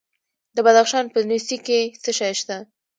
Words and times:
د 0.55 0.57
بدخشان 0.65 1.05
په 1.13 1.19
نسي 1.29 1.57
کې 1.65 1.79
څه 2.03 2.11
شی 2.19 2.33
شته؟ 2.39 2.57